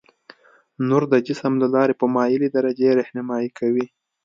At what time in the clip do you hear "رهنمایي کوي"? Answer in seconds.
2.99-3.85